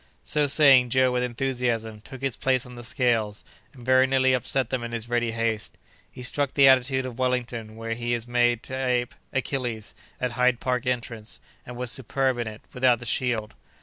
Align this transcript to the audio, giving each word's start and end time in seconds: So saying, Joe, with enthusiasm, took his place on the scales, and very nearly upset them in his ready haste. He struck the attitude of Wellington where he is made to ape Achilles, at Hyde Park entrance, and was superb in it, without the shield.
So 0.23 0.47
saying, 0.47 0.89
Joe, 0.89 1.11
with 1.11 1.21
enthusiasm, 1.21 2.01
took 2.01 2.21
his 2.21 2.35
place 2.35 2.65
on 2.65 2.73
the 2.73 2.83
scales, 2.83 3.43
and 3.71 3.85
very 3.85 4.07
nearly 4.07 4.33
upset 4.33 4.71
them 4.71 4.83
in 4.83 4.93
his 4.93 5.07
ready 5.07 5.29
haste. 5.29 5.77
He 6.09 6.23
struck 6.23 6.55
the 6.55 6.67
attitude 6.67 7.05
of 7.05 7.19
Wellington 7.19 7.75
where 7.75 7.93
he 7.93 8.15
is 8.15 8.27
made 8.27 8.63
to 8.63 8.73
ape 8.75 9.13
Achilles, 9.31 9.93
at 10.19 10.31
Hyde 10.31 10.59
Park 10.59 10.87
entrance, 10.87 11.39
and 11.67 11.75
was 11.77 11.91
superb 11.91 12.39
in 12.39 12.47
it, 12.47 12.61
without 12.73 12.97
the 12.97 13.05
shield. 13.05 13.53